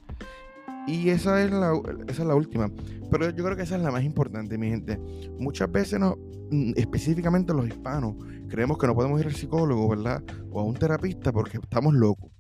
Y 0.88 1.10
esa 1.10 1.42
es, 1.44 1.52
la, 1.52 1.74
esa 2.08 2.22
es 2.24 2.28
la 2.28 2.36
última. 2.36 2.70
Pero 3.10 3.30
yo 3.30 3.44
creo 3.44 3.56
que 3.56 3.64
esa 3.64 3.76
es 3.76 3.82
la 3.82 3.92
más 3.92 4.04
importante, 4.04 4.58
mi 4.58 4.70
gente. 4.70 5.00
Muchas 5.40 5.72
veces, 5.72 6.00
no, 6.00 6.18
mm, 6.52 6.74
específicamente 6.76 7.54
los 7.54 7.68
hispanos, 7.68 8.16
creemos 8.50 8.78
que 8.78 8.88
no 8.88 8.96
podemos 8.96 9.20
ir 9.20 9.28
al 9.28 9.36
psicólogo, 9.36 9.88
¿verdad? 9.90 10.24
O 10.52 10.60
a 10.60 10.64
un 10.64 10.74
terapista 10.74 11.32
porque 11.32 11.58
estamos 11.58 11.94
locos. 11.94 12.32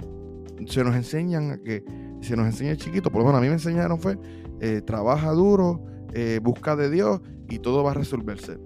Se 0.67 0.83
nos 0.83 0.95
enseñan 0.95 1.51
a 1.51 1.57
que, 1.57 1.83
se 2.21 2.35
nos 2.35 2.45
enseña 2.45 2.75
chiquito, 2.75 3.11
por 3.11 3.19
lo 3.21 3.25
menos 3.25 3.39
a 3.39 3.41
mí 3.41 3.47
me 3.47 3.53
enseñaron 3.53 3.99
fue, 3.99 4.17
eh, 4.59 4.81
trabaja 4.81 5.31
duro, 5.31 5.83
eh, 6.13 6.39
busca 6.41 6.75
de 6.75 6.89
Dios 6.89 7.21
y 7.49 7.59
todo 7.59 7.83
va 7.83 7.91
a 7.91 7.93
resolverse. 7.95 8.57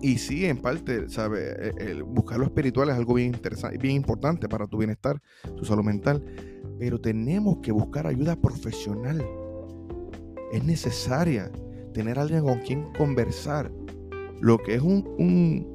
Y 0.00 0.18
sí, 0.18 0.46
en 0.46 0.58
parte, 0.58 1.08
¿sabes? 1.08 1.40
E, 1.58 1.90
el 1.90 2.02
buscar 2.04 2.38
lo 2.38 2.44
espiritual 2.44 2.88
es 2.90 2.94
algo 2.94 3.14
bien 3.14 3.34
interesante, 3.34 3.78
bien 3.78 3.96
importante 3.96 4.48
para 4.48 4.66
tu 4.66 4.78
bienestar, 4.78 5.20
tu 5.56 5.64
salud 5.64 5.84
mental. 5.84 6.22
Pero 6.78 7.00
tenemos 7.00 7.58
que 7.58 7.72
buscar 7.72 8.06
ayuda 8.06 8.36
profesional. 8.36 9.24
Es 10.52 10.64
necesaria 10.64 11.50
tener 11.92 12.18
alguien 12.18 12.44
con 12.44 12.60
quien 12.60 12.92
conversar. 12.94 13.70
Lo 14.40 14.58
que 14.58 14.74
es 14.74 14.82
un, 14.82 15.04
un 15.18 15.74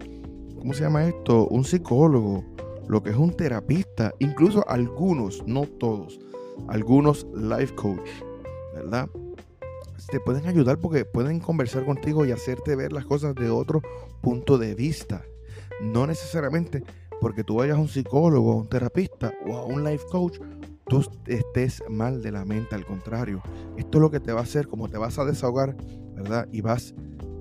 ¿cómo 0.58 0.74
se 0.74 0.84
llama 0.84 1.06
esto? 1.06 1.48
Un 1.50 1.66
psicólogo, 1.66 2.44
lo 2.88 3.04
que 3.04 3.10
es 3.10 3.18
un 3.18 3.36
terapista, 3.36 4.14
incluso 4.20 4.68
algunos, 4.70 5.44
no 5.46 5.66
todos, 5.66 6.20
algunos 6.68 7.28
life 7.36 7.76
coach, 7.76 8.10
¿verdad? 8.74 9.10
te 10.10 10.20
pueden 10.20 10.48
ayudar 10.48 10.78
porque 10.80 11.06
pueden 11.06 11.40
conversar 11.40 11.86
contigo 11.86 12.26
y 12.26 12.32
hacerte 12.32 12.76
ver 12.76 12.94
las 12.94 13.06
cosas 13.06 13.36
de 13.36 13.50
otro 13.50 13.82
punto 14.22 14.58
de 14.58 14.76
vista. 14.76 15.26
No 15.82 16.08
necesariamente 16.08 16.84
porque 17.20 17.44
tú 17.44 17.56
vayas 17.56 17.78
a 17.78 17.82
un 17.82 17.88
psicólogo, 17.88 18.52
a 18.52 18.56
un 18.58 18.68
terapista 18.68 19.34
o 19.48 19.58
a 19.58 19.66
un 19.66 19.84
life 19.84 20.06
coach, 20.12 20.40
tú 20.88 21.04
estés 21.28 21.84
mal 21.90 22.22
de 22.22 22.32
la 22.32 22.46
mente. 22.46 22.76
Al 22.76 22.86
contrario, 22.86 23.42
esto 23.78 23.98
es 23.98 24.02
lo 24.02 24.12
que 24.12 24.20
te 24.20 24.32
va 24.32 24.42
a 24.42 24.44
hacer, 24.44 24.68
como 24.68 24.90
te 24.90 24.98
vas 24.98 25.20
a 25.20 25.26
desahogar, 25.26 25.76
¿verdad? 26.16 26.48
Y 26.52 26.62
vas 26.62 26.94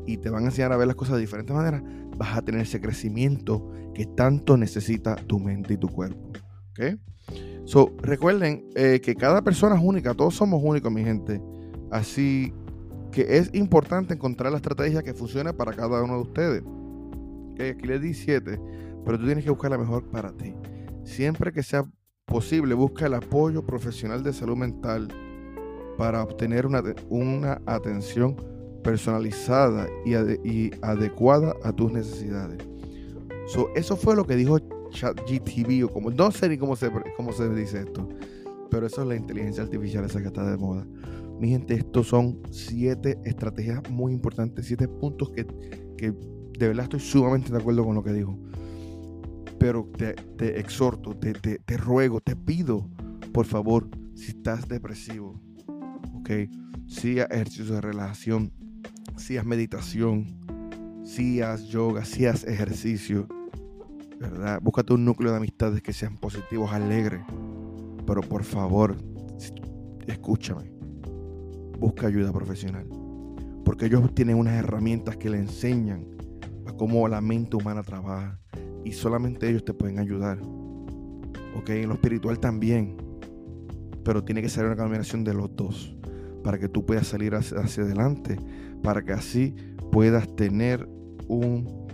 y 0.07 0.17
te 0.17 0.31
van 0.31 0.45
a 0.45 0.47
enseñar 0.47 0.73
a 0.73 0.77
ver 0.77 0.87
las 0.87 0.97
cosas 0.97 1.15
de 1.17 1.21
diferentes 1.21 1.55
maneras, 1.55 1.83
vas 2.17 2.37
a 2.37 2.43
tener 2.43 2.63
ese 2.63 2.81
crecimiento 2.81 3.71
que 3.95 4.07
tanto 4.07 4.57
necesita 4.57 5.17
tu 5.17 5.39
mente 5.39 5.75
y 5.75 5.77
tu 5.77 5.89
cuerpo. 5.89 6.31
¿Ok? 6.71 6.99
So, 7.65 7.93
recuerden 7.99 8.69
eh, 8.75 9.01
que 9.01 9.15
cada 9.15 9.43
persona 9.43 9.77
es 9.77 9.83
única, 9.83 10.15
todos 10.15 10.35
somos 10.35 10.61
únicos, 10.63 10.91
mi 10.91 11.05
gente. 11.05 11.41
Así 11.91 12.53
que 13.13 13.39
es 13.39 13.51
importante 13.55 14.15
encontrar 14.15 14.51
la 14.51 14.59
estrategia 14.59 15.03
que 15.03 15.15
funcione 15.15 15.53
para 15.53 15.73
cada 15.73 16.03
uno 16.03 16.15
de 16.15 16.23
ustedes. 16.23 16.63
aquí 17.71 17.87
les 17.87 18.01
di 18.01 18.15
7, 18.15 18.59
pero 19.05 19.19
tú 19.19 19.27
tienes 19.27 19.45
que 19.45 19.51
buscar 19.51 19.71
la 19.71 19.79
mejor 19.79 20.11
para 20.11 20.33
ti. 20.33 20.55
Siempre 21.05 21.53
que 21.53 21.63
sea 21.63 21.85
posible, 22.33 22.73
busca 22.73 23.07
el 23.07 23.15
apoyo 23.15 23.63
profesional 23.63 24.23
de 24.23 24.33
salud 24.33 24.57
mental 24.57 25.09
para 25.99 26.23
obtener 26.23 26.67
una, 26.67 26.83
una 27.11 27.61
atención 27.67 28.35
personalizada 28.83 29.87
y, 30.07 30.71
adecuada 30.81 31.55
a 31.63 31.73
tus 31.73 31.93
necesidades. 31.93 32.59
eso 33.77 33.97
fue 33.99 34.17
lo 34.17 34.25
que 34.25 34.35
dijo 34.35 34.59
ChatGTV, 34.91 35.85
o 35.85 35.89
como 35.89 36.11
no 36.11 36.31
sé 36.31 36.49
ni 36.49 36.57
cómo 36.57 36.75
se, 36.75 36.91
cómo 37.19 37.33
se 37.33 37.51
dice 37.51 37.81
esto. 37.81 38.09
Pero 38.71 38.87
eso 38.87 39.03
es 39.03 39.09
la 39.09 39.15
inteligencia 39.15 39.63
artificial, 39.63 40.03
esa 40.07 40.23
que 40.23 40.29
está 40.29 40.51
de 40.51 40.57
moda. 40.57 40.87
Mi 41.39 41.51
gente, 41.51 41.75
estos 41.75 42.09
son 42.09 42.41
siete 42.51 43.19
estrategias 43.25 43.83
muy 43.91 44.15
importantes, 44.15 44.65
siete 44.65 44.89
puntos 44.89 45.31
que, 45.31 45.45
de 45.45 46.69
verdad 46.69 46.85
estoy 46.85 47.01
sumamente 47.01 47.53
de 47.53 47.59
acuerdo 47.59 47.85
con 47.85 47.95
lo 47.95 48.03
que 48.03 48.13
dijo. 48.15 48.39
Pero 49.63 49.89
te, 49.97 50.59
exhorto, 50.59 51.15
te, 51.15 51.35
te, 51.35 51.77
ruego, 51.77 52.21
te 52.21 52.35
pido, 52.35 52.91
por 53.33 53.47
favor, 53.47 53.89
si 54.13 54.33
estás 54.33 54.67
depresivo, 54.67 55.41
ok, 56.15 56.31
si 56.89 57.21
haz 57.21 57.31
ejercicio 57.31 57.77
de 57.77 57.81
relajación, 57.81 58.53
si 59.17 59.37
haz 59.37 59.47
meditación, 59.47 60.37
si 61.05 61.43
haz 61.43 61.63
yoga, 61.69 62.05
si 62.05 62.27
haz 62.27 62.43
ejercicio, 62.43 63.29
¿verdad? 64.19 64.59
Búscate 64.61 64.95
un 64.95 65.05
núcleo 65.05 65.31
de 65.31 65.37
amistades 65.37 65.81
que 65.81 65.93
sean 65.93 66.17
positivos, 66.17 66.73
alegres. 66.73 67.25
Pero 68.05 68.21
por 68.21 68.43
favor, 68.43 68.97
escúchame. 70.09 70.73
Busca 71.79 72.09
ayuda 72.09 72.33
profesional. 72.33 72.89
Porque 73.65 73.87
ellos 73.87 74.13
tienen 74.13 74.39
unas 74.39 74.55
herramientas 74.55 75.17
que 75.19 75.31
le 75.31 75.39
enseñan 75.39 76.05
a 76.67 76.73
cómo 76.73 77.07
la 77.07 77.21
mente 77.21 77.55
humana 77.55 77.85
trabaja. 77.85 78.41
Y 78.85 78.93
solamente 78.93 79.49
ellos 79.49 79.65
te 79.65 79.75
pueden 79.75 79.99
ayudar. 79.99 80.39
Ok, 81.57 81.71
en 81.71 81.89
lo 81.89 81.95
espiritual 81.95 82.39
también. 82.39 82.97
Pero 84.05 84.25
tiene 84.25 84.43
que 84.43 84.49
ser 84.49 84.67
una 84.67 84.77
combinación 84.77 85.25
de 85.25 85.35
los 85.35 85.55
dos. 85.55 85.97
Para 86.43 86.59
que 86.59 86.69
tú 86.69 86.85
puedas 86.85 87.07
salir 87.07 87.35
hacia, 87.35 87.85
adelante. 87.85 88.37
Para 88.83 89.03
que 89.03 89.13
así 89.13 89.55
puedas 89.91 90.35
tener 90.35 90.89
un, 91.29 91.87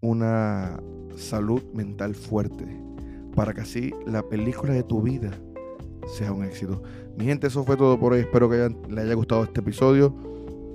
una 0.00 0.80
salud 1.16 1.62
mental 1.74 2.14
fuerte, 2.14 2.64
para 3.34 3.52
que 3.52 3.60
así 3.60 3.92
la 4.06 4.22
película 4.22 4.72
de 4.72 4.82
tu 4.82 5.02
vida 5.02 5.30
sea 6.06 6.32
un 6.32 6.44
éxito. 6.44 6.82
Mi 7.16 7.26
gente, 7.26 7.46
eso 7.46 7.64
fue 7.64 7.76
todo 7.76 7.98
por 7.98 8.12
hoy. 8.12 8.20
Espero 8.20 8.48
que 8.48 8.74
le 8.88 9.00
haya 9.00 9.14
gustado 9.14 9.44
este 9.44 9.60
episodio. 9.60 10.14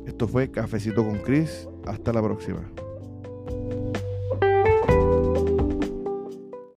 Esto 0.06 0.28
fue 0.28 0.52
Cafecito 0.52 1.04
con 1.04 1.18
Chris. 1.20 1.68
Hasta 1.86 2.14
la 2.14 2.22
próxima. 2.22 2.62